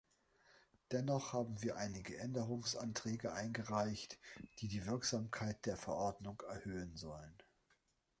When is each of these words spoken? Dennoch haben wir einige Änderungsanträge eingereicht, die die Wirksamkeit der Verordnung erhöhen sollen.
Dennoch 0.91 1.31
haben 1.33 1.61
wir 1.61 1.75
einige 1.77 2.17
Änderungsanträge 2.17 3.33
eingereicht, 3.33 4.17
die 4.57 4.67
die 4.67 4.87
Wirksamkeit 4.87 5.63
der 5.67 5.77
Verordnung 5.77 6.41
erhöhen 6.49 6.95
sollen. 6.97 7.37